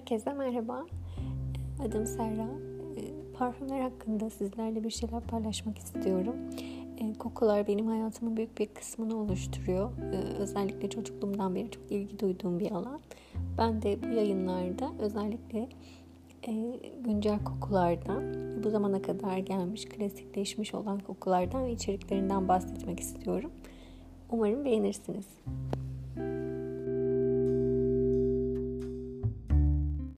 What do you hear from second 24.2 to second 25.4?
Umarım beğenirsiniz.